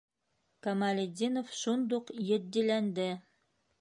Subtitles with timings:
[0.67, 3.07] Камалетдинов шундуҡ етдиләнде: